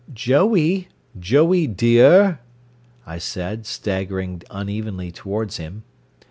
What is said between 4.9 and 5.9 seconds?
towards him.